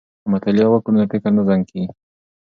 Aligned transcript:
که 0.21 0.27
مطالعه 0.33 0.67
وکړو 0.71 0.95
نو 0.97 1.09
فکر 1.11 1.29
نه 1.37 1.43
زنګ 1.49 1.63
کیږي. 1.69 1.89